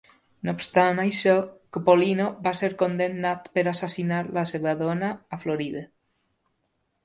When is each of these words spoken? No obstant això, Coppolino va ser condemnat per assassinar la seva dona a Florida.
No 0.47 0.53
obstant 0.59 1.01
això, 1.03 1.35
Coppolino 1.77 2.31
va 2.49 2.55
ser 2.61 2.71
condemnat 2.81 3.47
per 3.59 3.67
assassinar 3.75 4.25
la 4.41 4.47
seva 4.55 4.77
dona 4.83 5.15
a 5.39 5.43
Florida. 5.47 5.89